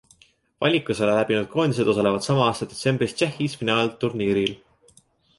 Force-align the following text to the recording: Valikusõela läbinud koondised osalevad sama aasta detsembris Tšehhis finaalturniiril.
Valikusõela 0.63 1.17
läbinud 1.17 1.49
koondised 1.51 1.91
osalevad 1.93 2.25
sama 2.27 2.43
aasta 2.45 2.67
detsembris 2.71 3.13
Tšehhis 3.19 3.57
finaalturniiril. 3.65 4.57